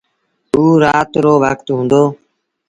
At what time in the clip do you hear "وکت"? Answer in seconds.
1.43-1.67